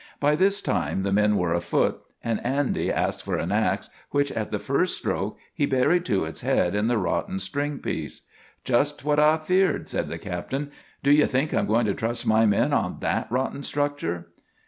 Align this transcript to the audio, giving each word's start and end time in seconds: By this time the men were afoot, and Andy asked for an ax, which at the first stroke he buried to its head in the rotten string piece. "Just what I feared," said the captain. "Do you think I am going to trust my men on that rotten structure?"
By 0.19 0.35
this 0.35 0.61
time 0.61 1.03
the 1.03 1.11
men 1.13 1.37
were 1.37 1.53
afoot, 1.53 1.99
and 2.23 2.43
Andy 2.43 2.91
asked 2.91 3.21
for 3.21 3.37
an 3.37 3.51
ax, 3.51 3.91
which 4.09 4.31
at 4.31 4.49
the 4.49 4.57
first 4.57 4.97
stroke 4.97 5.37
he 5.53 5.67
buried 5.67 6.05
to 6.05 6.25
its 6.25 6.41
head 6.41 6.73
in 6.73 6.87
the 6.87 6.97
rotten 6.97 7.37
string 7.37 7.77
piece. 7.77 8.23
"Just 8.63 9.05
what 9.05 9.19
I 9.19 9.37
feared," 9.37 9.87
said 9.87 10.09
the 10.09 10.17
captain. 10.17 10.71
"Do 11.03 11.11
you 11.11 11.27
think 11.27 11.53
I 11.53 11.59
am 11.59 11.67
going 11.67 11.85
to 11.85 11.93
trust 11.93 12.25
my 12.25 12.47
men 12.47 12.73
on 12.73 12.97
that 13.01 13.27
rotten 13.31 13.61
structure?" 13.61 14.29